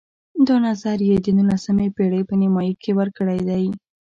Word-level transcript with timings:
دا 0.47 0.55
نظر 0.67 0.97
یې 1.09 1.15
د 1.21 1.27
نولسمې 1.37 1.87
پېړۍ 1.95 2.21
په 2.29 2.33
نیمایي 2.41 2.73
کې 2.81 2.91
ورکړی 2.99 3.39
دی. 3.49 3.63